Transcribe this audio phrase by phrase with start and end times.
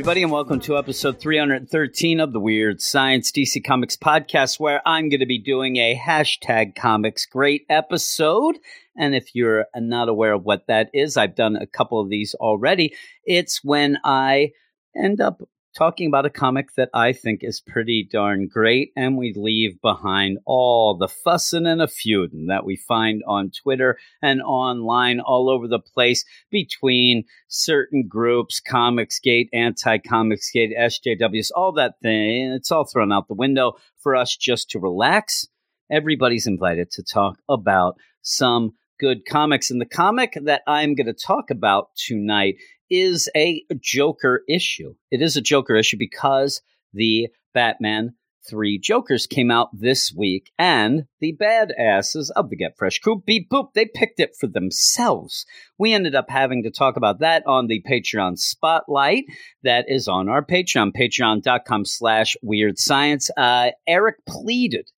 [0.00, 5.10] Everybody, and welcome to episode 313 of the Weird Science DC Comics podcast, where I'm
[5.10, 8.56] going to be doing a hashtag comics great episode.
[8.96, 12.34] And if you're not aware of what that is, I've done a couple of these
[12.36, 12.94] already.
[13.26, 14.52] It's when I
[14.96, 15.42] end up
[15.76, 20.38] talking about a comic that I think is pretty darn great, and we leave behind
[20.44, 25.68] all the fussing and a feuding that we find on Twitter and online all over
[25.68, 32.52] the place between certain groups, Comicsgate, Anti-Comicsgate, SJWs, all that thing.
[32.52, 35.46] It's all thrown out the window for us just to relax.
[35.90, 39.70] Everybody's invited to talk about some good comics.
[39.70, 42.56] And the comic that I'm going to talk about tonight
[42.90, 44.94] is a Joker issue.
[45.10, 46.60] It is a Joker issue because
[46.92, 48.14] the Batman
[48.48, 53.50] Three Jokers came out this week, and the badasses of the Get Fresh crew, beep
[53.50, 55.44] boop, they picked it for themselves.
[55.78, 59.24] We ended up having to talk about that on the Patreon Spotlight
[59.62, 63.30] that is on our Patreon, patreon.com slash weird science.
[63.36, 64.90] Uh, Eric pleaded,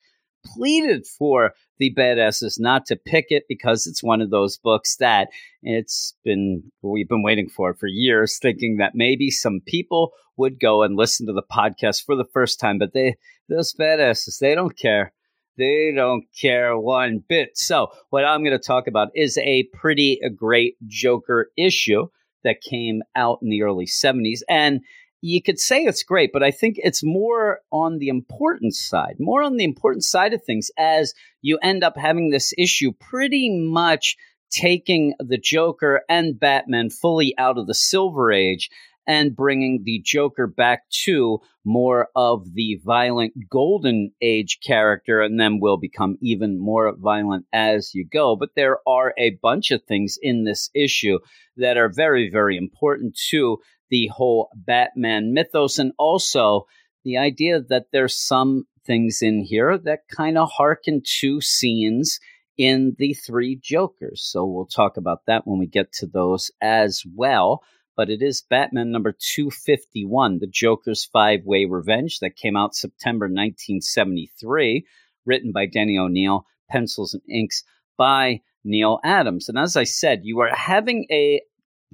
[0.44, 5.28] pleaded for the badasses not to pick it because it's one of those books that
[5.62, 10.82] it's been we've been waiting for for years thinking that maybe some people would go
[10.82, 13.16] and listen to the podcast for the first time but they
[13.48, 15.12] those badasses they don't care.
[15.58, 17.58] They don't care one bit.
[17.58, 22.06] So what i'm going to talk about is a pretty great joker issue
[22.44, 24.80] that came out in the early 70s and
[25.22, 29.42] you could say it's great, but I think it's more on the important side, more
[29.42, 34.16] on the important side of things as you end up having this issue pretty much
[34.50, 38.68] taking the Joker and Batman fully out of the Silver Age
[39.06, 45.60] and bringing the Joker back to more of the violent Golden Age character, and then
[45.60, 48.36] will become even more violent as you go.
[48.36, 51.18] But there are a bunch of things in this issue
[51.56, 53.58] that are very, very important to
[53.92, 56.66] the whole Batman mythos and also
[57.04, 62.18] the idea that there's some things in here that kind of harken to scenes
[62.56, 64.22] in the three Jokers.
[64.22, 67.62] So we'll talk about that when we get to those as well.
[67.94, 73.26] But it is Batman number 251, The Joker's Five Way Revenge, that came out September
[73.26, 74.86] 1973,
[75.26, 77.62] written by Denny O'Neil, pencils and inks
[77.98, 79.50] by Neal Adams.
[79.50, 81.42] And as I said, you are having a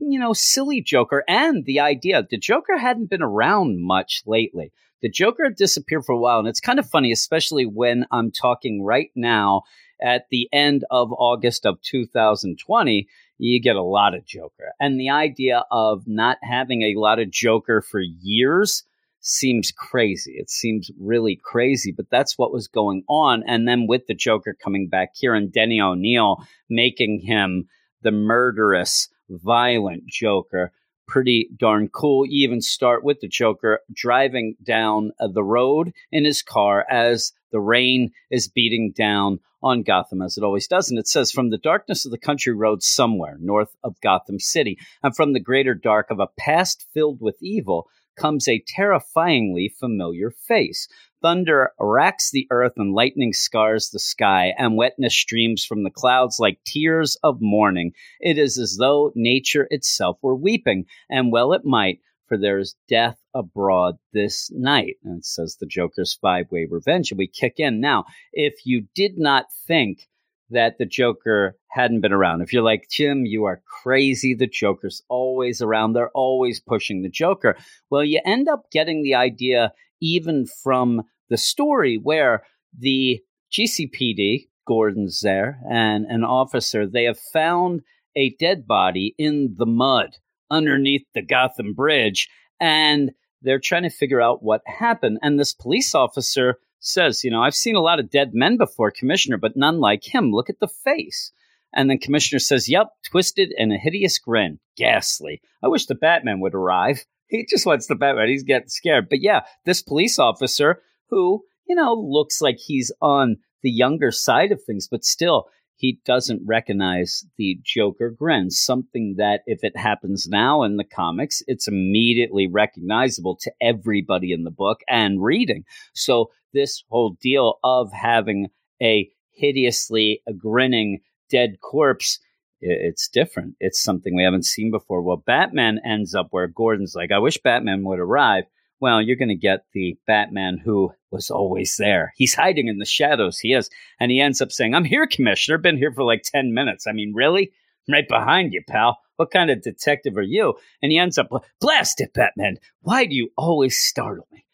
[0.01, 4.73] you know, silly Joker and the idea the Joker hadn't been around much lately.
[5.03, 8.33] The Joker had disappeared for a while, and it's kind of funny, especially when I'm
[8.33, 9.63] talking right now
[10.03, 13.07] at the end of August of 2020.
[13.41, 14.73] You get a lot of Joker.
[14.81, 18.83] And the idea of not having a lot of Joker for years
[19.21, 20.35] seems crazy.
[20.37, 23.45] It seems really crazy, but that's what was going on.
[23.47, 26.39] And then with the Joker coming back here and Denny O'Neil
[26.69, 27.69] making him
[28.03, 30.73] the murderous violent Joker.
[31.07, 32.27] Pretty darn cool.
[32.27, 37.33] You even start with the Joker driving down uh, the road in his car as
[37.51, 40.91] the rain is beating down on Gotham, as it always does.
[40.91, 44.79] And it says, From the darkness of the country road somewhere north of Gotham City,
[45.03, 50.31] and from the greater dark of a past filled with evil, comes a terrifyingly familiar
[50.31, 50.89] face.
[51.21, 56.39] Thunder racks the earth and lightning scars the sky, and wetness streams from the clouds
[56.39, 57.93] like tears of mourning.
[58.21, 62.77] It is as though nature itself were weeping, and well it might, for there is
[62.89, 64.97] death abroad this night.
[65.03, 67.11] And it says the Joker's five way revenge.
[67.11, 67.81] And we kick in.
[67.81, 70.09] Now, if you did not think
[70.51, 75.03] that the Joker hadn't been around, if you're like, Jim, you are crazy, the Joker's
[75.09, 77.57] always around, they're always pushing the Joker.
[77.91, 82.43] Well, you end up getting the idea even from the story where
[82.77, 83.21] the
[83.53, 87.83] GCPD, Gordon's there, and an officer, they have found
[88.17, 90.17] a dead body in the mud
[90.51, 92.29] underneath the Gotham Bridge,
[92.61, 93.13] and
[93.43, 95.19] they're trying to figure out what happened.
[95.23, 98.91] And this police officer says, You know, I've seen a lot of dead men before,
[98.91, 100.33] Commissioner, but none like him.
[100.33, 101.33] Look at the face.
[101.75, 104.59] And then Commissioner says, Yep, twisted and a hideous grin.
[104.77, 105.41] Ghastly.
[105.63, 107.05] I wish the Batman would arrive.
[107.31, 108.29] He just wants the Batman.
[108.29, 109.11] He's getting scared.
[109.11, 110.81] But yeah, this police officer
[111.11, 115.45] who, you know, looks like he's on the younger side of things, but still,
[115.79, 121.41] he doesn't recognize the Joker grin, something that if it happens now in the comics,
[121.47, 125.65] it's immediately recognizable to everybody in the book and reading.
[125.95, 128.49] So, this whole deal of having
[128.83, 132.19] a hideously grinning dead corpse
[132.61, 133.55] it's different.
[133.61, 135.03] It's something we haven't seen before.
[135.03, 138.45] Well, Batman ends up where Gordon's like, I wish Batman would arrive.
[138.81, 142.13] Well, you're going to get the Batman who was always there.
[142.17, 143.39] He's hiding in the shadows.
[143.39, 143.71] He is.
[143.99, 145.59] And he ends up saying, I'm here, Commissioner.
[145.59, 146.87] Been here for like 10 minutes.
[146.87, 147.53] I mean, really?
[147.89, 148.99] Right behind you, pal.
[149.17, 150.55] What kind of detective are you?
[150.83, 151.29] And he ends up,
[151.61, 152.59] blast it, Batman.
[152.83, 154.45] Why do you always startle me?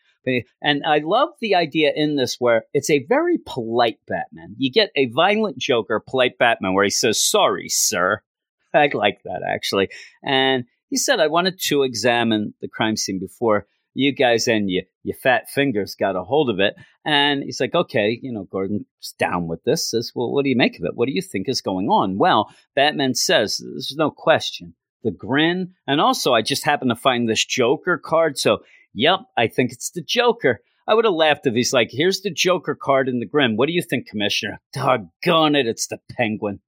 [0.62, 4.54] And I love the idea in this where it's a very polite Batman.
[4.56, 8.22] You get a violent Joker, polite Batman, where he says, Sorry, sir.
[8.74, 9.88] I like that, actually.
[10.22, 14.82] And he said, I wanted to examine the crime scene before you guys and you,
[15.02, 16.74] your fat fingers got a hold of it.
[17.04, 18.84] And he's like, okay, you know, Gordon's
[19.18, 19.90] down with this.
[19.90, 20.94] Says, well, what do you make of it?
[20.94, 22.18] What do you think is going on?
[22.18, 24.74] Well, Batman says, there's no question.
[25.02, 25.74] The grin.
[25.86, 28.38] And also, I just happened to find this Joker card.
[28.38, 28.60] So,
[28.94, 30.60] yep, I think it's the Joker.
[30.88, 33.56] I would have laughed if he's like, here's the Joker card in the grin.
[33.56, 34.60] What do you think, Commissioner?
[34.72, 36.60] Doggone it, it's the Penguin.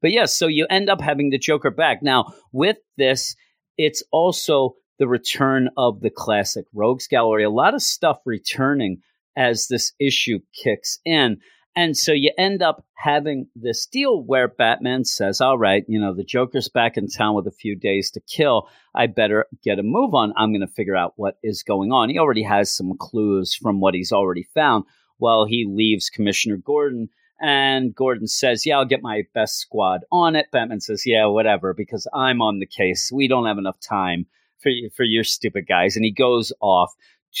[0.00, 2.02] But yes, so you end up having the Joker back.
[2.02, 3.36] Now, with this,
[3.78, 7.44] it's also the return of the classic Rogues Gallery.
[7.44, 9.02] A lot of stuff returning
[9.36, 11.38] as this issue kicks in.
[11.74, 16.14] And so you end up having this deal where Batman says, All right, you know,
[16.14, 18.68] the Joker's back in town with a few days to kill.
[18.94, 20.34] I better get a move on.
[20.36, 22.10] I'm going to figure out what is going on.
[22.10, 24.84] He already has some clues from what he's already found
[25.16, 27.08] while he leaves Commissioner Gordon.
[27.40, 30.50] And Gordon says, Yeah, I'll get my best squad on it.
[30.52, 33.10] Batman says, Yeah, whatever, because I'm on the case.
[33.12, 34.26] We don't have enough time
[34.62, 35.96] for for your stupid guys.
[35.96, 36.92] And he goes off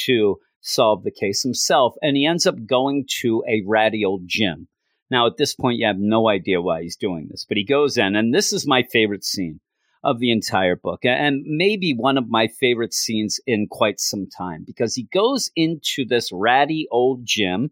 [0.06, 4.68] to solve the case himself, and he ends up going to a ratty old gym.
[5.10, 7.98] Now, at this point, you have no idea why he's doing this, but he goes
[7.98, 9.60] in, and this is my favorite scene
[10.04, 14.64] of the entire book, and maybe one of my favorite scenes in quite some time
[14.66, 17.70] because he goes into this ratty old gym.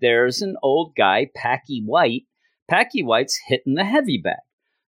[0.00, 2.22] There's an old guy, Packy White.
[2.68, 4.36] Packy White's hitting the heavy bag.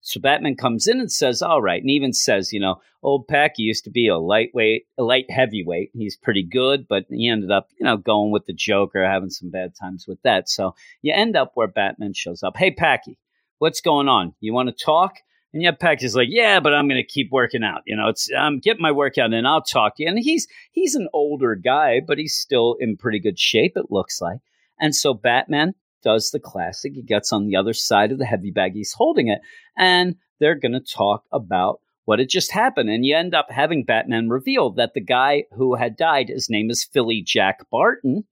[0.02, 3.62] So Batman comes in and says, "All right," and even says, "You know, old Packy
[3.62, 5.90] used to be a lightweight, a light heavyweight.
[5.92, 9.50] He's pretty good, but he ended up, you know, going with the Joker, having some
[9.50, 10.48] bad times with that.
[10.48, 12.56] So you end up where Batman shows up.
[12.56, 13.18] Hey, Packy,
[13.58, 14.34] what's going on?
[14.40, 15.16] You want to talk?"
[15.52, 17.82] And yeah, Packy's like, "Yeah, but I'm going to keep working out.
[17.86, 20.46] You know, it's um, I'm getting my workout, and I'll talk to you." And he's
[20.70, 23.72] he's an older guy, but he's still in pretty good shape.
[23.76, 24.38] It looks like.
[24.80, 26.94] And so Batman does the classic.
[26.94, 28.74] He gets on the other side of the heavy bag.
[28.74, 29.40] He's holding it,
[29.76, 32.90] and they're going to talk about what had just happened.
[32.90, 36.70] And you end up having Batman reveal that the guy who had died, his name
[36.70, 38.24] is Philly Jack Barton.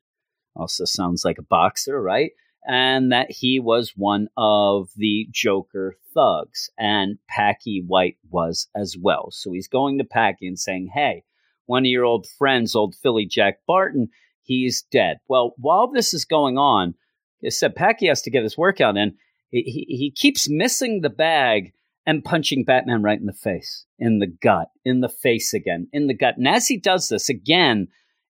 [0.57, 2.33] Also sounds like a boxer, right?
[2.67, 9.31] And that he was one of the Joker thugs, and Packy White was as well.
[9.31, 11.23] So he's going to Packy and saying, Hey,
[11.67, 14.09] one of your old friends, old Philly Jack Barton,
[14.43, 15.19] he's dead.
[15.29, 16.95] Well, while this is going on,
[17.49, 19.15] said Packy has to get his workout in.
[19.51, 21.73] He, he, he keeps missing the bag
[22.07, 26.07] and punching Batman right in the face, in the gut, in the face again, in
[26.07, 26.37] the gut.
[26.37, 27.89] And as he does this, again,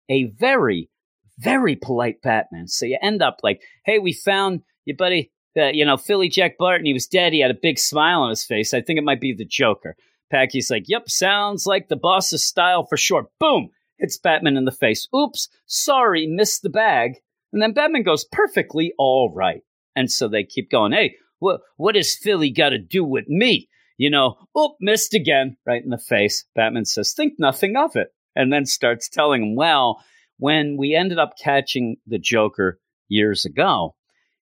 [0.09, 0.89] a very,
[1.37, 2.67] very polite Batman.
[2.67, 6.57] So you end up like, hey, we found your buddy, uh, you know, Philly Jack
[6.57, 6.85] Barton.
[6.85, 7.33] He was dead.
[7.33, 8.73] He had a big smile on his face.
[8.73, 9.95] I think it might be the Joker.
[10.31, 13.29] Packy's like, yep, sounds like the boss's style for sure.
[13.39, 13.69] Boom!
[13.97, 15.07] Hits Batman in the face.
[15.15, 17.17] Oops, sorry, missed the bag.
[17.57, 19.63] And then Batman goes, perfectly all right.
[19.95, 23.67] And so they keep going, hey, what, what does Philly got to do with me?
[23.97, 26.45] You know, oh, missed again, right in the face.
[26.53, 28.09] Batman says, think nothing of it.
[28.35, 30.03] And then starts telling him, well,
[30.37, 33.95] when we ended up catching the Joker years ago,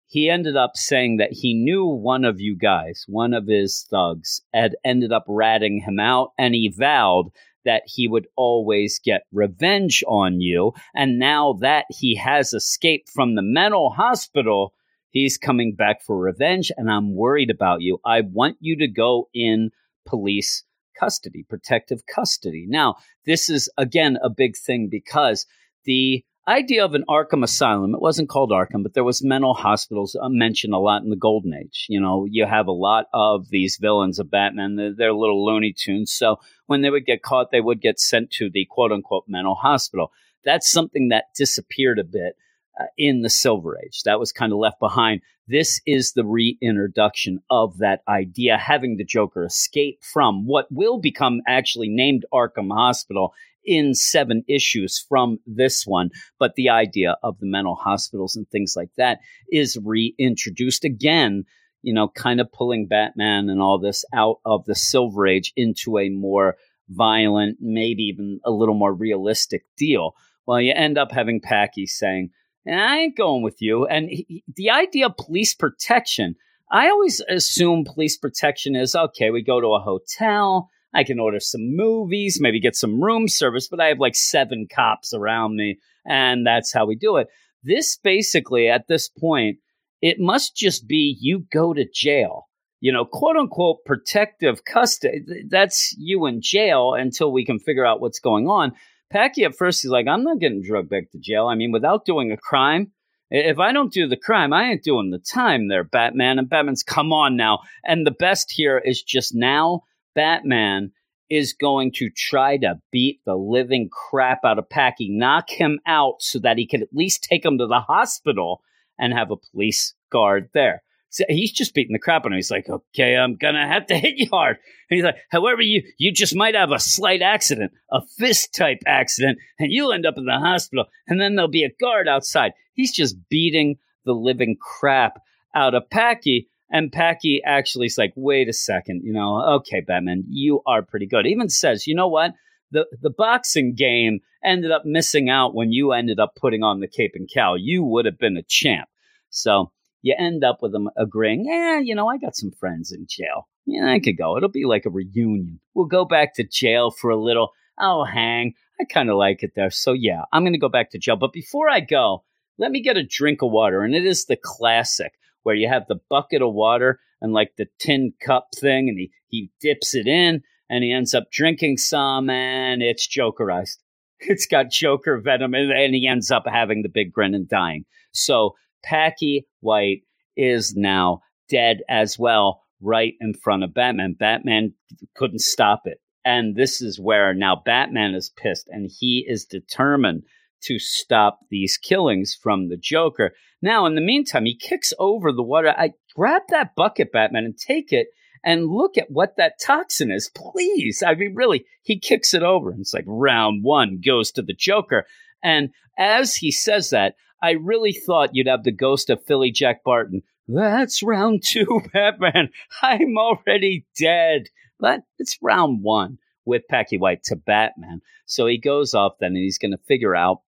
[0.08, 4.42] he ended up saying that he knew one of you guys, one of his thugs,
[4.56, 7.30] had ended up ratting him out, and he vowed
[7.66, 10.74] that he would always get revenge on you.
[10.96, 14.74] And now that he has escaped from the mental hospital,
[15.10, 16.72] he's coming back for revenge.
[16.76, 18.00] And I'm worried about you.
[18.06, 19.72] I want you to go in
[20.06, 20.64] police
[21.00, 22.66] custody, protective custody.
[22.68, 25.46] Now, this is again a big thing because
[25.86, 27.94] the idea of an Arkham Asylum.
[27.94, 31.16] It wasn't called Arkham, but there was mental hospitals uh, mentioned a lot in the
[31.16, 31.86] Golden Age.
[31.90, 34.76] You know, you have a lot of these villains of Batman.
[34.76, 36.12] They're, they're little Looney Tunes.
[36.12, 39.56] So when they would get caught, they would get sent to the quote unquote mental
[39.56, 40.12] hospital.
[40.44, 42.36] That's something that disappeared a bit
[42.80, 44.04] uh, in the Silver Age.
[44.04, 45.22] That was kind of left behind.
[45.48, 51.42] This is the reintroduction of that idea, having the Joker escape from what will become
[51.48, 53.34] actually named Arkham Hospital
[53.66, 58.74] in seven issues from this one, but the idea of the mental hospitals and things
[58.76, 59.20] like that
[59.52, 61.46] is reintroduced again,
[61.82, 65.98] you know, kind of pulling Batman and all this out of the Silver Age into
[65.98, 66.56] a more
[66.90, 70.16] violent, maybe even a little more realistic deal.
[70.46, 72.32] Well, you end up having Packy saying,
[72.68, 73.86] I ain't going with you.
[73.86, 76.36] And he, the idea of police protection,
[76.72, 81.40] I always assume police protection is okay, we go to a hotel, I can order
[81.40, 85.80] some movies, maybe get some room service, but I have like seven cops around me,
[86.06, 87.28] and that's how we do it.
[87.64, 89.58] This basically, at this point,
[90.02, 92.48] it must just be you go to jail.
[92.84, 95.24] you know, quote unquote protective custody.
[95.50, 98.74] That's you in jail until we can figure out what's going on.
[99.10, 101.48] Packy at first, he's like, I'm not getting drugged back to jail.
[101.48, 102.92] I mean, without doing a crime,
[103.30, 106.40] if I don't do the crime, I ain't doing the time there, Batman.
[106.40, 107.60] And Batman's, come on now.
[107.86, 109.84] And the best here is just now,
[110.16, 110.92] Batman
[111.30, 116.16] is going to try to beat the living crap out of Packy, knock him out
[116.20, 118.62] so that he can at least take him to the hospital
[119.00, 120.84] and have a police guard there.
[121.10, 122.38] So he's just beating the crap out of him.
[122.38, 124.58] He's like, okay, I'm gonna have to hit you hard.
[124.90, 128.80] And he's like, however, you you just might have a slight accident, a fist type
[128.88, 130.86] accident, and you'll end up in the hospital.
[131.08, 132.54] And then there'll be a guard outside.
[132.74, 135.22] He's just beating the living crap
[135.56, 136.50] out of Packy.
[136.74, 141.06] And Packy actually is like, wait a second, you know, okay, Batman, you are pretty
[141.06, 141.28] good.
[141.28, 142.32] Even says, you know what?
[142.72, 146.88] The the boxing game ended up missing out when you ended up putting on the
[146.88, 147.56] cape and cowl.
[147.60, 148.90] You would have been a champ.
[149.30, 153.06] So you end up with them agreeing, yeah, you know, I got some friends in
[153.08, 153.48] jail.
[153.68, 154.36] Yeah, I could go.
[154.36, 155.60] It'll be like a reunion.
[155.76, 157.52] We'll go back to jail for a little.
[157.78, 158.56] I'll hang.
[158.82, 159.70] I kind of like it there.
[159.70, 161.16] So, yeah, I'm going to go back to jail.
[161.16, 162.24] But before I go,
[162.58, 163.84] let me get a drink of water.
[163.84, 165.14] And it is the classic
[165.44, 169.12] where you have the bucket of water and like the tin cup thing, and he,
[169.28, 173.78] he dips it in and he ends up drinking some, and it's Jokerized.
[174.26, 177.84] It's got Joker venom, and and he ends up having the big grin and dying.
[178.14, 180.04] So, Packy White
[180.38, 181.20] is now
[181.50, 184.16] dead as well, right in front of Batman.
[184.18, 184.74] Batman
[185.16, 186.00] couldn't stop it.
[186.26, 190.24] And this is where now Batman is pissed and he is determined
[190.64, 193.34] to stop these killings from the Joker.
[193.62, 195.74] Now, in the meantime, he kicks over the water.
[195.78, 198.08] I grab that bucket, Batman, and take it
[198.44, 201.02] and look at what that toxin is, please.
[201.06, 202.72] I mean, really, he kicks it over.
[202.72, 205.06] And it's like round one goes to the Joker.
[205.42, 209.84] And as he says that, I really thought you'd have the ghost of Philly Jack
[209.84, 210.24] Barton.
[210.48, 212.50] That's round two, Batman.
[212.82, 214.48] I'm already dead.
[214.80, 218.02] But it's round one with Packy White to Batman.
[218.26, 220.42] So he goes off then and he's going to figure out,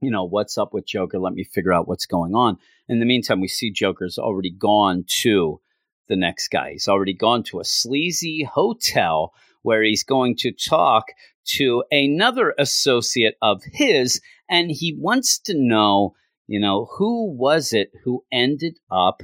[0.00, 1.18] you know, what's up with Joker.
[1.18, 2.58] Let me figure out what's going on.
[2.88, 5.60] In the meantime, we see Joker's already gone to
[6.08, 6.72] the next guy.
[6.72, 11.06] He's already gone to a sleazy hotel where he's going to talk
[11.44, 16.14] to another associate of his, and he wants to know
[16.50, 19.22] you know, who was it who ended up,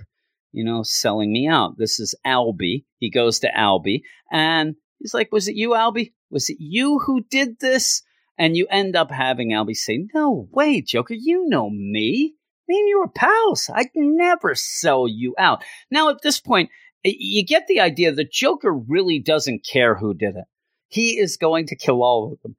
[0.52, 1.76] you know, selling me out?
[1.76, 2.84] This is Albie.
[2.98, 6.12] He goes to Albie and he's like, Was it you, Albie?
[6.30, 8.04] Was it you who did this?
[8.38, 12.34] And you end up having Albie say, No way, Joker, you know me.
[12.68, 13.70] Me and you are pals.
[13.72, 15.62] I'd never sell you out.
[15.90, 16.70] Now, at this point,
[17.04, 20.44] you get the idea that Joker really doesn't care who did it.
[20.88, 22.56] He is going to kill all of them.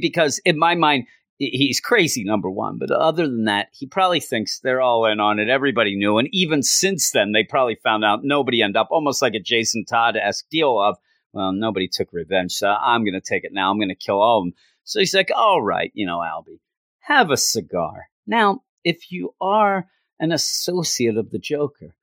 [0.00, 1.06] Because in my mind,
[1.38, 2.78] he's crazy, number one.
[2.78, 5.48] But other than that, he probably thinks they're all in on it.
[5.48, 6.18] Everybody knew.
[6.18, 9.84] And even since then, they probably found out nobody ended up almost like a Jason
[9.84, 10.96] Todd esque deal of,
[11.32, 12.52] well, nobody took revenge.
[12.52, 13.70] So I'm going to take it now.
[13.70, 14.54] I'm going to kill all of them.
[14.84, 16.60] So he's like, all right, you know, Albie,
[17.00, 18.08] have a cigar.
[18.26, 19.86] Now, if you are
[20.18, 21.94] an associate of the Joker,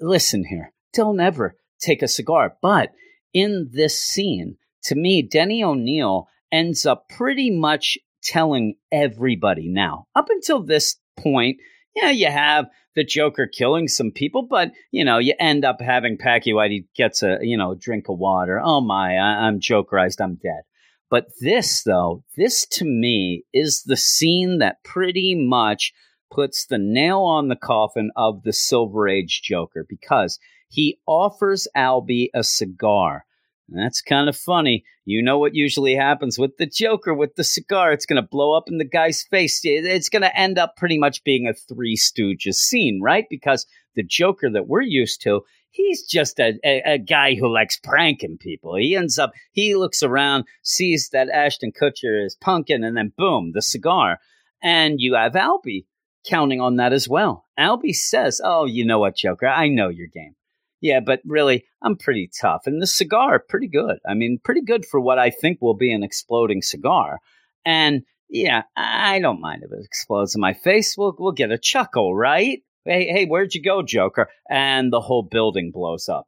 [0.00, 2.56] listen here, don't ever take a cigar.
[2.62, 2.92] But
[3.32, 10.06] in this scene, to me, Denny O'Neil ends up pretty much telling everybody now.
[10.14, 11.58] Up until this point,
[11.94, 16.18] yeah, you have the Joker killing some people, but you know, you end up having
[16.20, 16.70] White.
[16.70, 18.60] He gets a you know drink of water.
[18.62, 20.20] Oh my, I- I'm Jokerized.
[20.20, 20.62] I'm dead.
[21.10, 25.92] But this, though, this to me is the scene that pretty much
[26.32, 32.28] puts the nail on the coffin of the Silver Age Joker because he offers Albie
[32.32, 33.24] a cigar.
[33.72, 34.84] That's kind of funny.
[35.04, 37.92] You know what usually happens with the Joker with the cigar.
[37.92, 39.60] It's going to blow up in the guy's face.
[39.62, 43.26] It's going to end up pretty much being a Three Stooges scene, right?
[43.30, 47.78] Because the Joker that we're used to, he's just a, a, a, guy who likes
[47.78, 48.76] pranking people.
[48.76, 53.52] He ends up, he looks around, sees that Ashton Kutcher is punking, and then boom,
[53.54, 54.18] the cigar.
[54.62, 55.86] And you have Albie
[56.26, 57.46] counting on that as well.
[57.58, 59.46] Albie says, Oh, you know what, Joker?
[59.46, 60.34] I know your game.
[60.80, 62.62] Yeah, but really, I'm pretty tough.
[62.66, 63.98] And the cigar, pretty good.
[64.08, 67.18] I mean, pretty good for what I think will be an exploding cigar.
[67.64, 70.96] And yeah, I don't mind if it explodes in my face.
[70.96, 72.62] We'll we'll get a chuckle, right?
[72.84, 74.28] Hey, hey, where'd you go, Joker?
[74.48, 76.26] And the whole building blows up.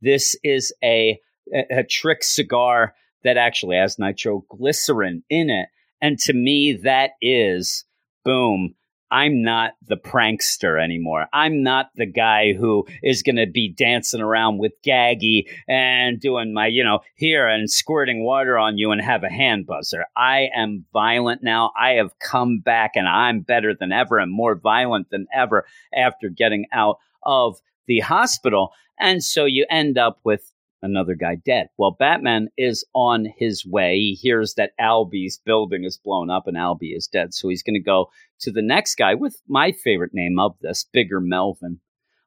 [0.00, 1.20] This is a
[1.52, 5.68] a, a trick cigar that actually has nitroglycerin in it.
[6.00, 7.84] And to me, that is
[8.24, 8.74] boom
[9.10, 11.26] I'm not the prankster anymore.
[11.32, 16.54] I'm not the guy who is going to be dancing around with Gaggy and doing
[16.54, 20.06] my, you know, here and squirting water on you and have a hand buzzer.
[20.16, 21.72] I am violent now.
[21.78, 26.28] I have come back and I'm better than ever and more violent than ever after
[26.28, 28.72] getting out of the hospital.
[28.98, 31.68] And so you end up with another guy dead.
[31.76, 33.96] Well, Batman is on his way.
[33.96, 37.34] He hears that Albie's building is blown up and Albie is dead.
[37.34, 38.10] So he's going to go
[38.40, 41.80] to the next guy with my favorite name of this, Bigger Melvin.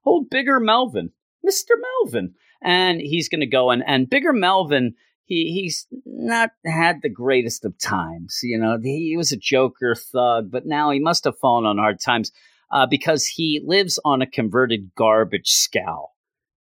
[0.06, 1.12] Oh, Bigger Melvin,
[1.48, 1.76] Mr.
[2.04, 2.34] Melvin.
[2.62, 4.94] And he's going to go and, and Bigger Melvin,
[5.26, 8.40] he, he's not had the greatest of times.
[8.44, 12.00] You know, he was a joker thug, but now he must have fallen on hard
[12.00, 12.32] times
[12.72, 16.10] uh, because he lives on a converted garbage scow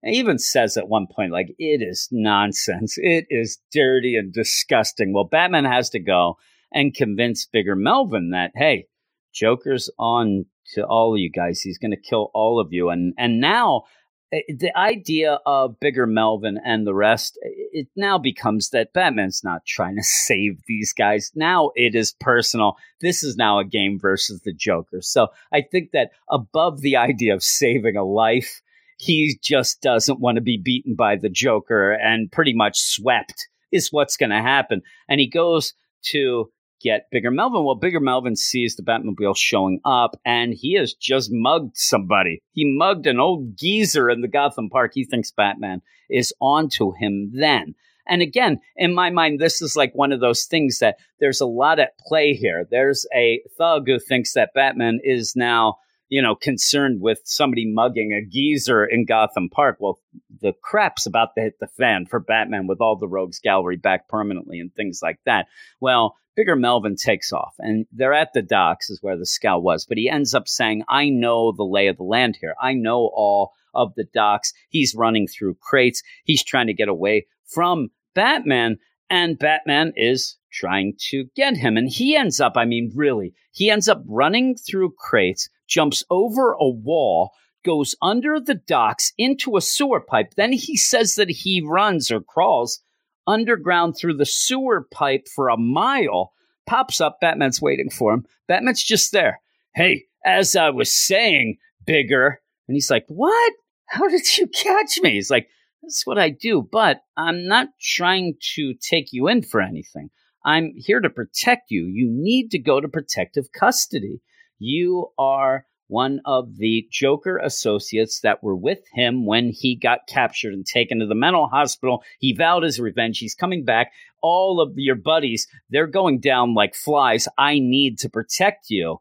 [0.03, 2.97] he even says at one point, like, it is nonsense.
[2.97, 5.13] It is dirty and disgusting.
[5.13, 6.37] Well, Batman has to go
[6.71, 8.87] and convince Bigger Melvin that, hey,
[9.33, 11.61] Joker's on to all of you guys.
[11.61, 12.89] He's going to kill all of you.
[12.89, 13.83] And and now
[14.31, 19.65] eh, the idea of Bigger Melvin and the rest, it now becomes that Batman's not
[19.65, 21.31] trying to save these guys.
[21.35, 22.77] Now it is personal.
[22.99, 25.01] This is now a game versus the Joker.
[25.01, 28.61] So I think that above the idea of saving a life,
[29.01, 33.87] he just doesn't want to be beaten by the Joker and pretty much swept is
[33.89, 34.83] what's going to happen.
[35.09, 35.73] And he goes
[36.11, 36.51] to
[36.83, 37.65] get Bigger Melvin.
[37.65, 42.43] Well, Bigger Melvin sees the Batmobile showing up and he has just mugged somebody.
[42.51, 44.91] He mugged an old geezer in the Gotham Park.
[44.93, 47.73] He thinks Batman is onto him then.
[48.07, 51.47] And again, in my mind, this is like one of those things that there's a
[51.47, 52.67] lot at play here.
[52.69, 55.77] There's a thug who thinks that Batman is now
[56.11, 59.77] you know, concerned with somebody mugging a geezer in Gotham Park.
[59.79, 59.97] Well,
[60.41, 64.09] the crap's about to hit the fan for Batman with all the rogues gallery back
[64.09, 65.47] permanently and things like that.
[65.79, 69.85] Well, Bigger Melvin takes off and they're at the docks is where the scout was,
[69.85, 72.55] but he ends up saying, I know the lay of the land here.
[72.61, 74.51] I know all of the docks.
[74.67, 76.03] He's running through crates.
[76.25, 81.77] He's trying to get away from Batman and Batman is trying to get him.
[81.77, 86.51] And he ends up, I mean, really, he ends up running through crates, jumps over
[86.51, 87.31] a wall,
[87.63, 90.33] goes under the docks into a sewer pipe.
[90.35, 92.81] Then he says that he runs or crawls
[93.25, 96.33] underground through the sewer pipe for a mile,
[96.67, 97.17] pops up.
[97.21, 98.25] Batman's waiting for him.
[98.47, 99.39] Batman's just there.
[99.73, 102.41] Hey, as I was saying, bigger.
[102.67, 103.53] And he's like, What?
[103.87, 105.11] How did you catch me?
[105.11, 105.47] He's like,
[105.81, 110.09] That's what I do, but I'm not trying to take you in for anything.
[110.43, 111.85] I'm here to protect you.
[111.85, 114.21] You need to go to protective custody.
[114.63, 120.53] You are one of the Joker associates that were with him when he got captured
[120.53, 122.03] and taken to the mental hospital.
[122.19, 123.17] He vowed his revenge.
[123.17, 123.91] He's coming back.
[124.21, 127.27] All of your buddies, they're going down like flies.
[127.39, 128.99] I need to protect you.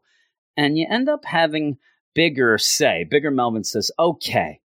[0.57, 1.77] And you end up having
[2.15, 4.61] Bigger say, Bigger Melvin says, okay,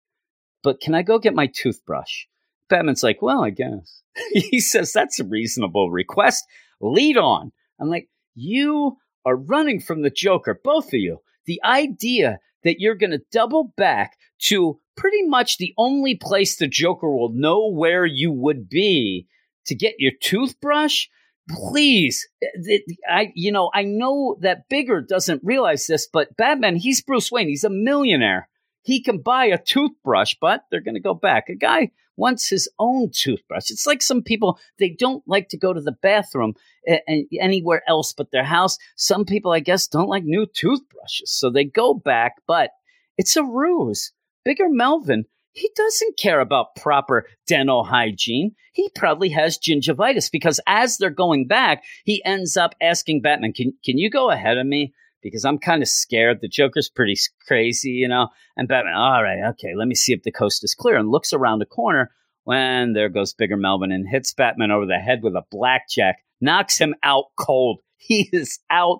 [0.61, 2.25] but can I go get my toothbrush?
[2.69, 4.03] Batman's like, well, I guess.
[4.31, 6.45] he says, that's a reasonable request
[6.79, 7.51] lead on.
[7.81, 11.21] I'm like, you are running from the Joker, both of you.
[11.45, 16.67] The idea that you're going to double back to pretty much the only place the
[16.67, 19.27] Joker will know where you would be
[19.65, 21.07] to get your toothbrush.
[21.49, 22.27] Please,
[22.69, 27.31] eh, I you know I know that Bigger doesn't realize this, but Batman he's Bruce
[27.31, 27.49] Wayne.
[27.49, 28.47] He's a millionaire.
[28.81, 31.49] He can buy a toothbrush, but they're going to go back.
[31.49, 33.69] A guy wants his own toothbrush.
[33.69, 36.53] It's like some people, they don't like to go to the bathroom
[36.87, 38.77] eh, eh, anywhere else but their house.
[38.95, 41.31] Some people, I guess, don't like new toothbrushes.
[41.31, 42.71] So they go back, but
[43.17, 44.11] it's a ruse.
[44.45, 48.55] Bigger Melvin, he doesn't care about proper dental hygiene.
[48.73, 53.73] He probably has gingivitis because as they're going back, he ends up asking Batman, can,
[53.85, 54.93] can you go ahead of me?
[55.23, 56.39] Because I'm kind of scared.
[56.41, 57.15] The Joker's pretty
[57.47, 58.29] crazy, you know?
[58.57, 61.33] And Batman, all right, okay, let me see if the coast is clear and looks
[61.33, 62.11] around the corner
[62.43, 66.77] when there goes Bigger Melvin and hits Batman over the head with a blackjack knocks
[66.77, 67.79] him out cold.
[68.05, 68.99] He is out.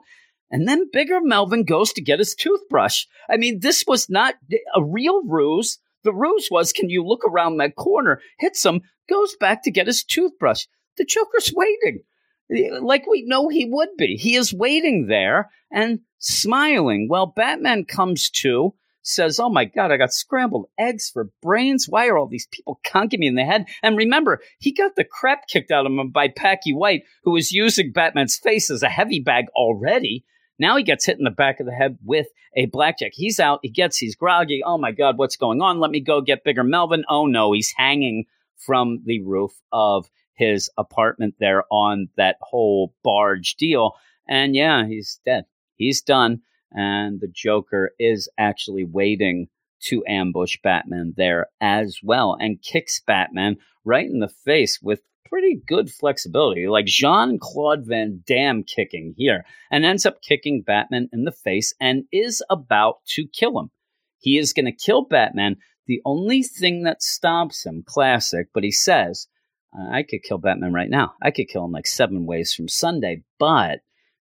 [0.49, 3.05] And then Bigger Melvin goes to get his toothbrush.
[3.29, 4.35] I mean, this was not
[4.73, 5.77] a real ruse.
[6.05, 9.87] The ruse was can you look around that corner, hits him, goes back to get
[9.87, 10.67] his toothbrush.
[10.95, 12.03] The Joker's waiting,
[12.49, 14.15] like we know he would be.
[14.15, 17.07] He is waiting there and smiling.
[17.09, 21.87] Well, Batman comes to says, Oh my God, I got scrambled eggs for brains.
[21.87, 23.65] Why are all these people conking me in the head?
[23.83, 27.51] And remember, he got the crap kicked out of him by Packy White, who was
[27.51, 30.25] using Batman's face as a heavy bag already.
[30.57, 33.11] Now he gets hit in the back of the head with a blackjack.
[33.13, 33.59] He's out.
[33.63, 34.61] He gets, he's groggy.
[34.65, 35.79] Oh my God, what's going on?
[35.79, 37.03] Let me go get bigger Melvin.
[37.09, 38.25] Oh no, he's hanging
[38.57, 43.93] from the roof of his apartment there on that whole barge deal.
[44.27, 45.45] And yeah, he's dead.
[45.75, 46.41] He's done
[46.73, 49.47] and the Joker is actually waiting
[49.83, 55.61] to ambush Batman there as well and kicks Batman right in the face with pretty
[55.67, 61.23] good flexibility, like Jean Claude Van Damme kicking here, and ends up kicking Batman in
[61.23, 63.71] the face and is about to kill him.
[64.19, 65.57] He is going to kill Batman.
[65.85, 69.27] The only thing that stops him, classic, but he says,
[69.75, 71.13] I could kill Batman right now.
[71.21, 73.79] I could kill him like seven ways from Sunday, but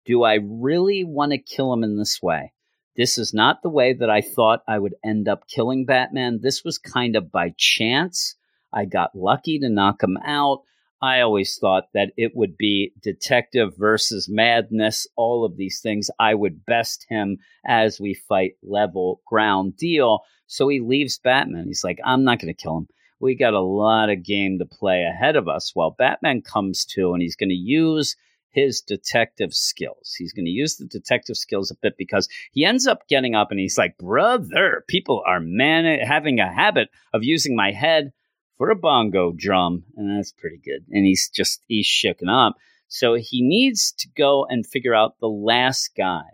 [0.04, 2.52] do I really want to kill him in this way?
[2.96, 6.40] This is not the way that I thought I would end up killing Batman.
[6.42, 8.36] This was kind of by chance.
[8.72, 10.62] I got lucky to knock him out.
[11.02, 16.10] I always thought that it would be detective versus madness, all of these things.
[16.18, 20.20] I would best him as we fight level ground deal.
[20.46, 21.66] So he leaves Batman.
[21.66, 22.88] He's like, I'm not going to kill him.
[23.20, 25.72] We got a lot of game to play ahead of us.
[25.74, 28.16] Well, Batman comes to and he's going to use
[28.50, 30.14] his detective skills.
[30.16, 33.50] He's going to use the detective skills a bit because he ends up getting up
[33.50, 38.12] and he's like, Brother, people are man- having a habit of using my head
[38.56, 39.84] for a bongo drum.
[39.96, 40.84] And that's pretty good.
[40.90, 42.56] And he's just, he's shooken up.
[42.88, 46.24] So he needs to go and figure out the last guy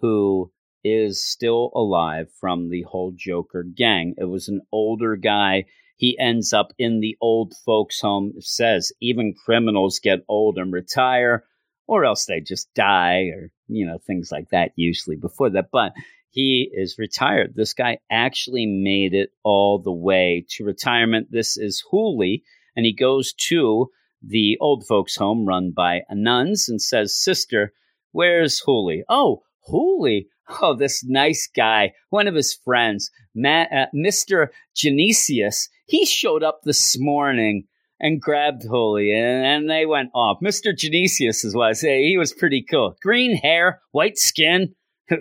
[0.00, 0.50] who
[0.82, 4.14] is still alive from the whole Joker gang.
[4.18, 5.66] It was an older guy
[5.96, 8.32] he ends up in the old folks' home.
[8.36, 11.44] It says even criminals get old and retire,
[11.86, 14.72] or else they just die, or you know things like that.
[14.76, 15.92] Usually before that, but
[16.30, 17.54] he is retired.
[17.54, 21.28] This guy actually made it all the way to retirement.
[21.30, 22.42] This is Hooli,
[22.76, 23.90] and he goes to
[24.22, 27.72] the old folks' home run by nuns and says, "Sister,
[28.12, 30.26] where's Hooli?" Oh, Hooli
[30.60, 34.48] oh, this nice guy, one of his friends, uh, Mr.
[34.74, 37.64] Genesius, he showed up this morning
[37.98, 40.38] and grabbed Hooli, and, and they went oh, off.
[40.42, 40.72] Mr.
[40.76, 42.04] Genesius is what I say.
[42.04, 42.96] He was pretty cool.
[43.02, 44.74] Green hair, white skin,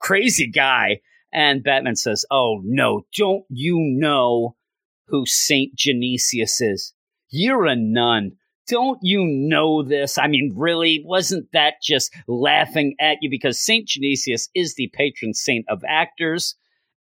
[0.00, 1.00] crazy guy.
[1.32, 4.56] And Batman says, Oh, no, don't you know
[5.06, 5.74] who St.
[5.76, 6.94] Genesius is?
[7.30, 8.32] You're a nun.
[8.68, 10.18] Don't you know this?
[10.18, 13.30] I mean, really, wasn't that just laughing at you?
[13.30, 13.88] Because St.
[13.88, 16.54] Genesius is the patron saint of actors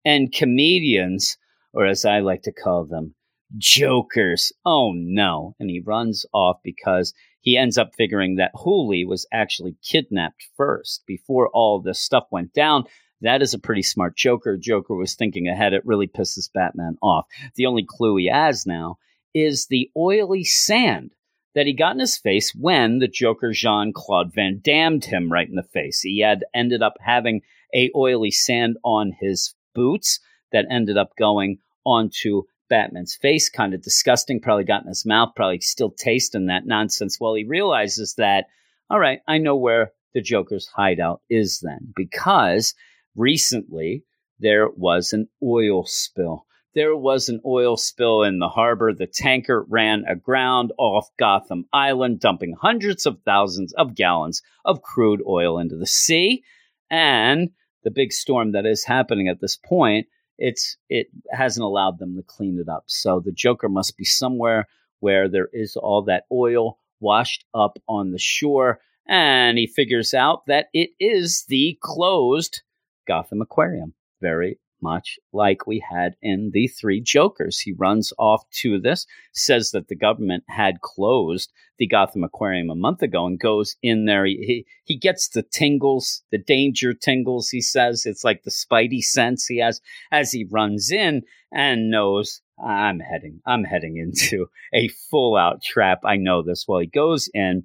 [0.05, 1.37] and comedians,
[1.77, 3.13] or as I like to call them,
[3.59, 4.51] jokers.
[4.65, 5.55] Oh no.
[5.59, 11.03] And he runs off because he ends up figuring that Hooli was actually kidnapped first
[11.05, 12.85] before all this stuff went down.
[13.21, 14.57] That is a pretty smart Joker.
[14.57, 15.73] Joker was thinking ahead.
[15.73, 17.27] It really pisses Batman off.
[17.53, 18.97] The only clue he has now
[19.35, 21.11] is the oily sand
[21.53, 25.47] that he got in his face when the Joker Jean Claude Van Damned him right
[25.47, 26.01] in the face.
[26.01, 30.19] He had ended up having a oily sand on his boots
[30.51, 35.29] that ended up going onto Batman's face, kind of disgusting, probably got in his mouth,
[35.35, 37.17] probably still tasting that nonsense.
[37.19, 38.47] Well, he realizes that,
[38.89, 42.75] all right, I know where the Joker's hideout is then, because
[43.15, 44.03] recently
[44.39, 46.45] there was an oil spill
[46.77, 48.93] there was an oil spill in the harbor.
[48.93, 55.23] The tanker ran aground off Gotham Island, dumping hundreds of thousands of gallons of crude
[55.27, 56.43] oil into the sea.
[56.91, 57.49] And
[57.83, 60.05] the big storm that is happening at this point,
[60.37, 62.83] it's it hasn't allowed them to clean it up.
[62.87, 64.67] So the Joker must be somewhere
[64.99, 68.79] where there is all that oil washed up on the shore.
[69.07, 72.61] And he figures out that it is the closed
[73.07, 73.93] Gotham Aquarium.
[74.21, 77.59] Very much like we had in the Three Jokers.
[77.59, 82.75] He runs off to this, says that the government had closed the Gotham Aquarium a
[82.75, 84.25] month ago, and goes in there.
[84.25, 88.05] He, he gets the tingles, the danger tingles, he says.
[88.05, 93.41] It's like the spidey sense he has as he runs in and knows I'm heading,
[93.45, 95.99] I'm heading into a full out trap.
[96.03, 96.65] I know this.
[96.67, 97.63] Well, he goes in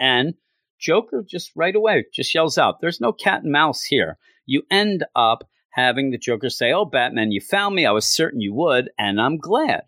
[0.00, 0.34] and
[0.78, 4.18] Joker just right away just yells out, There's no cat and mouse here.
[4.46, 7.84] You end up having the Joker say, Oh, Batman, you found me.
[7.84, 9.82] I was certain you would, and I'm glad.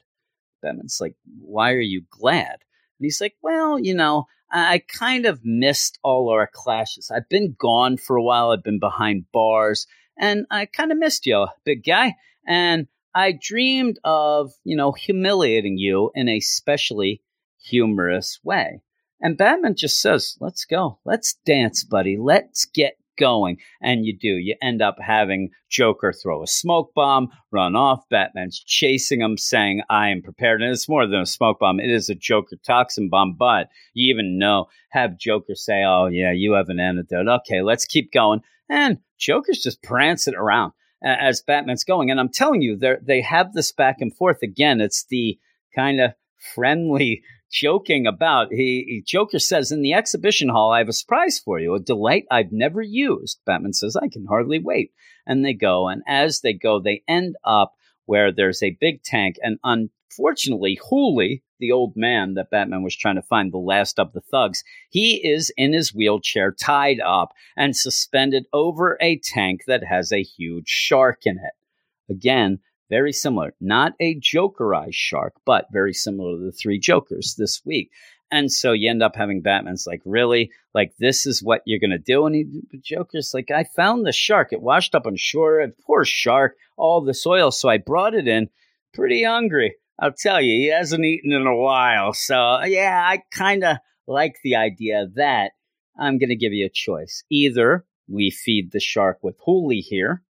[0.62, 2.52] Batman's like, Why are you glad?
[2.52, 7.10] And he's like, Well, you know, I kind of missed all our clashes.
[7.10, 9.86] I've been gone for a while, I've been behind bars,
[10.18, 12.14] and I kind of missed you, big guy.
[12.46, 17.22] And I dreamed of, you know, humiliating you in a specially
[17.62, 18.82] humorous way.
[19.20, 20.98] And Batman just says, Let's go.
[21.04, 22.16] Let's dance, buddy.
[22.18, 23.58] Let's get going.
[23.80, 24.28] And you do.
[24.28, 28.08] You end up having Joker throw a smoke bomb, run off.
[28.10, 30.62] Batman's chasing him, saying, I am prepared.
[30.62, 33.36] And it's more than a smoke bomb, it is a Joker toxin bomb.
[33.38, 37.28] But you even know, have Joker say, Oh, yeah, you have an antidote.
[37.28, 38.40] Okay, let's keep going.
[38.68, 40.72] And Joker's just prancing around
[41.04, 42.10] as Batman's going.
[42.10, 44.80] And I'm telling you, they they have this back and forth again.
[44.80, 45.38] It's the
[45.74, 46.12] kind of
[46.54, 47.22] friendly
[47.54, 48.48] joking about.
[48.50, 51.80] He, he, Joker says in the exhibition hall, "I have a surprise for you, a
[51.80, 54.90] delight I've never used." Batman says, "I can hardly wait."
[55.26, 57.72] And they go, and as they go, they end up
[58.06, 63.14] where there's a big tank, and unfortunately, Hooli, the old man that Batman was trying
[63.14, 67.74] to find, the last of the thugs, he is in his wheelchair, tied up and
[67.74, 72.12] suspended over a tank that has a huge shark in it.
[72.12, 72.58] Again,
[72.94, 73.52] very similar.
[73.60, 77.90] Not a Jokerized shark, but very similar to the three Jokers this week.
[78.30, 80.52] And so you end up having Batman's like, really?
[80.74, 82.24] Like, this is what you're going to do?
[82.26, 84.52] And he, Joker's like, I found the shark.
[84.52, 85.58] It washed up on shore.
[85.58, 87.50] And poor shark, all this oil.
[87.50, 88.48] So I brought it in
[88.92, 89.74] pretty hungry.
[89.98, 92.12] I'll tell you, he hasn't eaten in a while.
[92.12, 95.50] So, yeah, I kind of like the idea that
[95.98, 97.24] I'm going to give you a choice.
[97.28, 100.22] Either we feed the shark with Hooli here,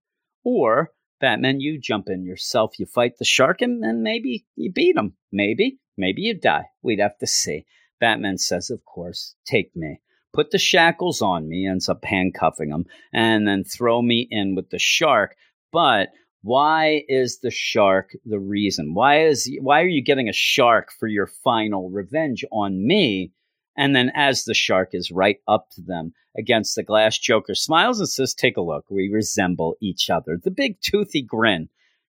[0.45, 0.91] or
[1.23, 5.13] Batman, you jump in yourself, you fight the shark, and, and maybe you beat him.
[5.31, 6.65] Maybe, maybe you die.
[6.81, 7.65] We'd have to see.
[8.01, 10.01] Batman says, Of course, take me.
[10.33, 14.69] Put the shackles on me, ends up handcuffing him, and then throw me in with
[14.69, 15.37] the shark.
[15.71, 16.09] But
[16.41, 18.93] why is the shark the reason?
[18.93, 23.31] Why is why are you getting a shark for your final revenge on me?
[23.75, 27.99] And then as the shark is right up to them against the glass, Joker smiles
[27.99, 28.85] and says, Take a look.
[28.89, 30.39] We resemble each other.
[30.41, 31.69] The big toothy grin.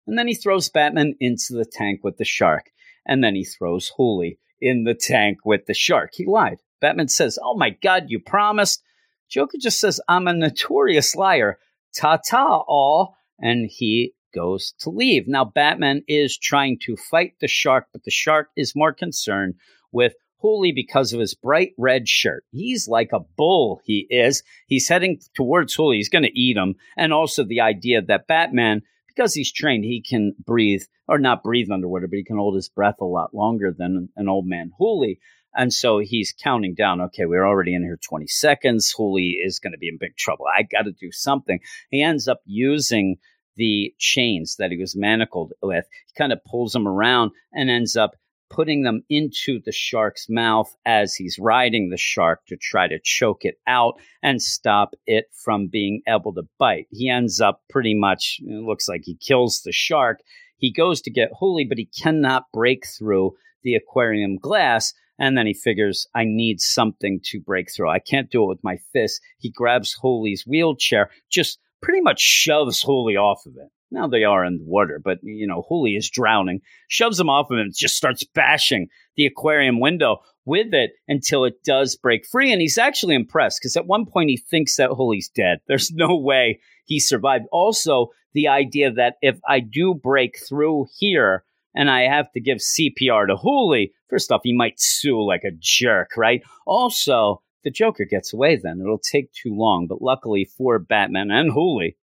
[0.07, 2.71] And then he throws Batman into the tank with the shark.
[3.07, 6.11] And then he throws Hooli in the tank with the shark.
[6.15, 6.59] He lied.
[6.81, 8.83] Batman says, Oh my God, you promised.
[9.29, 11.59] Joker just says, I'm a notorious liar.
[11.95, 13.17] Ta ta, all.
[13.39, 15.27] And he goes to leave.
[15.27, 19.55] Now, Batman is trying to fight the shark, but the shark is more concerned
[19.93, 22.45] with Hooli because of his bright red shirt.
[22.51, 24.43] He's like a bull, he is.
[24.67, 25.97] He's heading towards Hooli.
[25.97, 26.77] He's going to eat him.
[26.97, 28.83] And also the idea that Batman
[29.19, 32.69] because he's trained, he can breathe or not breathe underwater, but he can hold his
[32.69, 35.19] breath a lot longer than an old man Hooli.
[35.55, 37.01] And so he's counting down.
[37.01, 38.95] Okay, we're already in here 20 seconds.
[38.97, 40.45] Hooli is going to be in big trouble.
[40.47, 41.59] I got to do something.
[41.91, 43.17] He ends up using
[43.57, 45.87] the chains that he was manacled with.
[46.07, 48.13] He kind of pulls them around and ends up
[48.51, 53.45] putting them into the shark's mouth as he's riding the shark to try to choke
[53.45, 56.87] it out and stop it from being able to bite.
[56.91, 60.21] He ends up pretty much, it looks like he kills the shark.
[60.57, 64.93] He goes to get Hooli, but he cannot break through the aquarium glass.
[65.19, 67.91] And then he figures, I need something to break through.
[67.91, 69.21] I can't do it with my fist.
[69.39, 73.69] He grabs Hooli's wheelchair, just pretty much shoves Hooli off of it.
[73.91, 77.51] Now they are in the water, but you know, Hooli is drowning, shoves him off
[77.51, 82.27] of him, and just starts bashing the aquarium window with it until it does break
[82.27, 82.53] free.
[82.53, 85.59] And he's actually impressed because at one point he thinks that Hooli's dead.
[85.69, 87.47] There's no way he survived.
[87.53, 92.59] Also, the idea that if I do break through here and I have to give
[92.59, 96.43] CPR to Hooli, first off, he might sue like a jerk, right?
[96.67, 98.81] Also, the Joker gets away then.
[98.81, 99.87] It'll take too long.
[99.87, 101.97] But luckily for Batman and Hooli,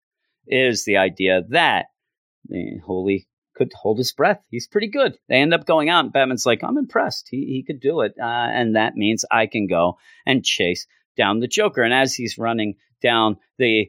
[0.47, 1.88] is the idea that
[2.47, 3.25] the Hooli
[3.56, 4.43] could hold his breath.
[4.49, 5.17] He's pretty good.
[5.29, 7.27] They end up going out, and Batman's like, I'm impressed.
[7.29, 8.13] He, he could do it.
[8.19, 11.84] Uh, and that means I can go and chase down the Joker.
[11.84, 13.88] And as he's running down the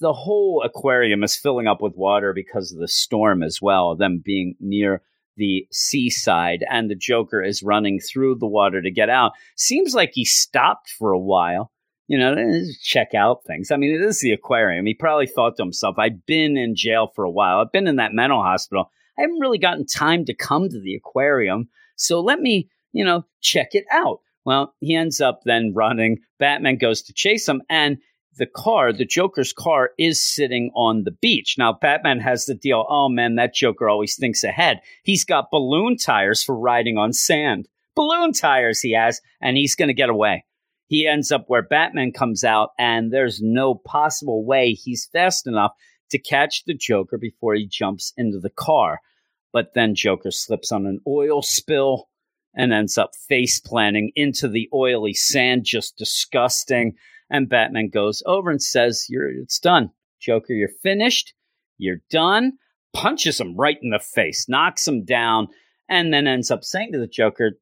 [0.00, 4.22] the whole aquarium is filling up with water because of the storm as well, them
[4.24, 5.02] being near
[5.36, 9.32] the seaside, and the Joker is running through the water to get out.
[9.54, 11.70] Seems like he stopped for a while
[12.08, 13.70] you know, eh, check out things.
[13.70, 14.86] I mean, it is the aquarium.
[14.86, 17.58] He probably thought to himself, I've been in jail for a while.
[17.58, 18.90] I've been in that mental hospital.
[19.18, 21.68] I haven't really gotten time to come to the aquarium.
[21.96, 24.20] So let me, you know, check it out.
[24.44, 26.18] Well, he ends up then running.
[26.38, 27.98] Batman goes to chase him, and
[28.38, 31.56] the car, the Joker's car, is sitting on the beach.
[31.58, 34.80] Now, Batman has the deal oh man, that Joker always thinks ahead.
[35.02, 37.66] He's got balloon tires for riding on sand.
[37.96, 40.44] Balloon tires, he has, and he's going to get away
[40.86, 45.72] he ends up where Batman comes out, and there's no possible way he's fast enough
[46.10, 49.00] to catch the Joker before he jumps into the car.
[49.52, 52.08] But then Joker slips on an oil spill
[52.54, 56.94] and ends up face planting into the oily sand, just disgusting.
[57.30, 59.90] And Batman goes over and says, You're it's done.
[60.20, 61.34] Joker, you're finished.
[61.78, 62.52] You're done.
[62.94, 65.48] Punches him right in the face, knocks him down,
[65.88, 67.52] and then ends up saying to the Joker,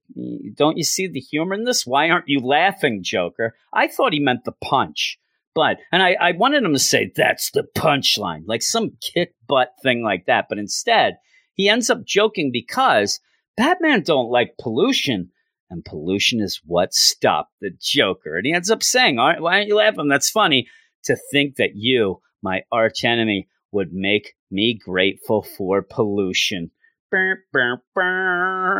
[0.54, 1.86] Don't you see the humor in this?
[1.86, 3.54] Why aren't you laughing, Joker?
[3.72, 5.18] I thought he meant the punch.
[5.54, 9.72] But, and I, I wanted him to say, That's the punchline, like some kick butt
[9.82, 10.46] thing like that.
[10.48, 11.18] But instead,
[11.54, 13.20] he ends up joking because
[13.56, 15.30] Batman don't like pollution.
[15.70, 18.36] And pollution is what stopped the Joker.
[18.36, 20.08] And he ends up saying, why aren't you laughing?
[20.08, 20.68] That's funny
[21.04, 26.70] to think that you, my arch enemy, would make me grateful for pollution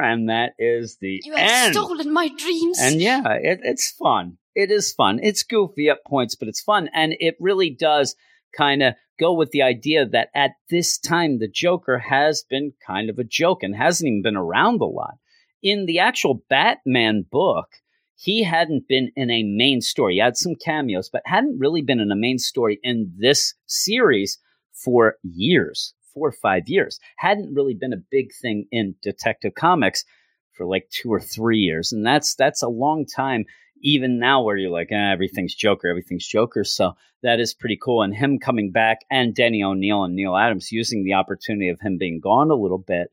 [0.01, 1.75] and that is the you have end.
[1.75, 2.79] stolen my dreams.
[2.81, 4.39] And yeah, it, it's fun.
[4.55, 5.21] It is fun.
[5.23, 8.15] It's goofy at points, but it's fun, and it really does
[8.57, 13.11] kind of go with the idea that at this time the Joker has been kind
[13.11, 15.15] of a joke and hasn't even been around a lot.
[15.63, 17.69] In the actual Batman book,
[18.17, 20.15] he hadn't been in a main story.
[20.15, 24.39] He had some cameos, but hadn't really been in a main story in this series
[24.73, 26.99] for years four or five years.
[27.17, 30.05] Hadn't really been a big thing in Detective Comics
[30.53, 33.45] for like two or three years, and that's that's a long time.
[33.83, 36.65] Even now, where you're like, eh, everything's Joker, everything's Joker.
[36.65, 38.03] So that is pretty cool.
[38.03, 41.99] And him coming back, and Denny O'Neil and Neal Adams using the opportunity of him
[41.99, 43.11] being gone a little bit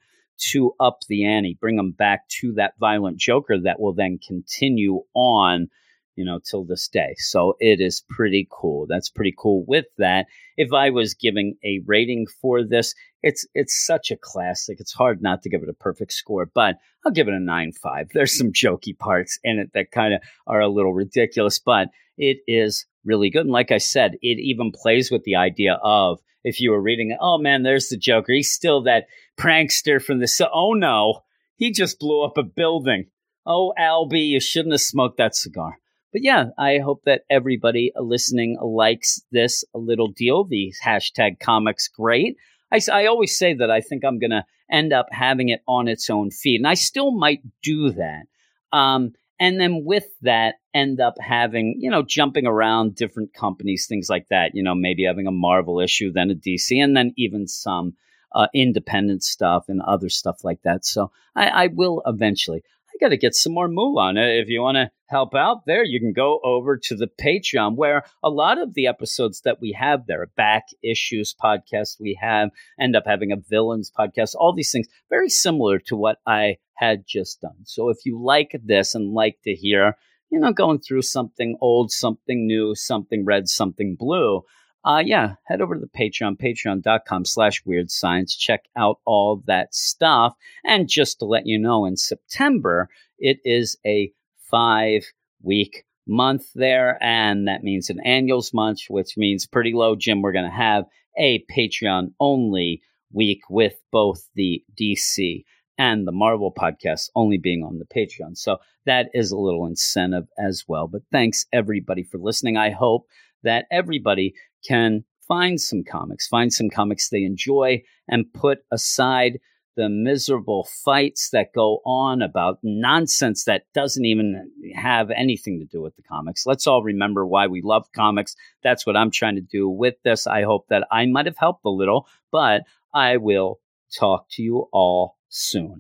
[0.52, 5.02] to up the ante, bring him back to that violent Joker that will then continue
[5.14, 5.70] on
[6.16, 7.16] you know, till this day.
[7.18, 8.86] So it is pretty cool.
[8.88, 9.64] That's pretty cool.
[9.68, 12.94] With that, if I was giving a rating for this,
[13.24, 14.80] it's it's such a classic.
[14.80, 17.72] It's hard not to give it a perfect score, but I'll give it a nine
[17.72, 18.10] five.
[18.14, 22.38] There's some jokey parts in it that kind of are a little ridiculous, but it
[22.48, 23.42] is really good.
[23.42, 27.16] And like I said, it even plays with the idea of if you were reading,
[27.20, 28.34] oh man, there's the Joker.
[28.34, 29.06] He's still that
[29.40, 30.28] prankster from the.
[30.28, 31.22] So, oh no,
[31.56, 33.08] he just blew up a building.
[33.46, 35.78] Oh, Albie, you shouldn't have smoked that cigar.
[36.12, 40.44] But yeah, I hope that everybody listening likes this little deal.
[40.44, 42.36] The hashtag comics great.
[42.72, 45.88] I, I always say that I think I'm going to end up having it on
[45.88, 48.24] its own feed, and I still might do that.
[48.72, 54.08] Um, and then with that, end up having, you know, jumping around different companies, things
[54.10, 54.52] like that.
[54.54, 57.96] You know, maybe having a Marvel issue, then a DC, and then even some
[58.34, 60.86] uh, independent stuff and other stuff like that.
[60.86, 62.64] So I, I will eventually
[63.00, 64.14] got to get some more moolah.
[64.16, 68.04] If you want to help out there, you can go over to the Patreon, where
[68.24, 72.50] a lot of the episodes that we have there, back issues podcast we have,
[72.80, 77.04] end up having a villains podcast, all these things, very similar to what I had
[77.08, 77.66] just done.
[77.66, 79.98] So if you like this and like to hear,
[80.30, 84.44] you know, going through something old, something new, something red, something blue,
[84.84, 88.36] uh, yeah, head over to the Patreon, patreon.com slash weird science.
[88.36, 90.34] Check out all that stuff.
[90.66, 92.90] And just to let you know, in September,
[93.20, 94.12] it is a
[94.50, 95.04] five
[95.44, 96.98] week month there.
[97.02, 100.22] And that means an annuals month, which means pretty low, Jim.
[100.22, 100.86] We're going to have
[101.18, 102.82] a Patreon only
[103.14, 105.44] week with both the DC
[105.78, 108.38] and the Marvel podcast only being on the Patreon.
[108.38, 110.88] So that is a little incentive as well.
[110.88, 112.58] But thanks everybody for listening.
[112.58, 113.08] I hope
[113.44, 114.34] that everybody
[114.68, 119.40] can find some comics, find some comics they enjoy, and put aside
[119.78, 125.82] the miserable fights that go on about nonsense that doesn't even have anything to do
[125.82, 126.46] with the comics.
[126.46, 128.36] Let's all remember why we love comics.
[128.64, 130.28] That's what I'm trying to do with this.
[130.28, 133.60] I hope that I might have helped a little, but I will
[133.98, 135.80] talk to you all soon.